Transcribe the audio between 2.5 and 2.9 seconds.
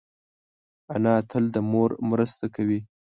کوي